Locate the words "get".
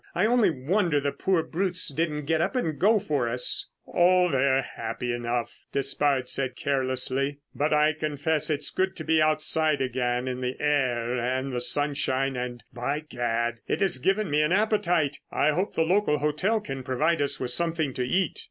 2.25-2.41